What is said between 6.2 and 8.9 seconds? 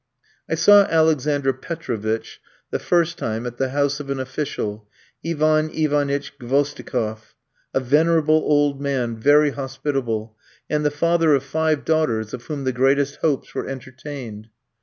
Gvosdikof, a venerable old